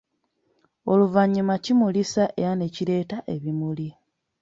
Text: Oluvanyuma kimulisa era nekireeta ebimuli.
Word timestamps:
Oluvanyuma 0.91 1.53
kimulisa 1.63 2.23
era 2.41 2.51
nekireeta 2.59 3.17
ebimuli. 3.33 3.89